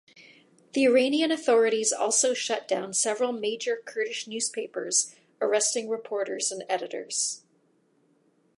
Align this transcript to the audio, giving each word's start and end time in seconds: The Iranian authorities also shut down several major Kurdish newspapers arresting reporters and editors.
The 0.73 0.85
Iranian 0.87 1.29
authorities 1.31 1.93
also 1.93 2.33
shut 2.33 2.67
down 2.67 2.91
several 2.91 3.31
major 3.31 3.79
Kurdish 3.85 4.25
newspapers 4.25 5.13
arresting 5.39 5.89
reporters 5.89 6.51
and 6.51 6.63
editors. 6.67 7.43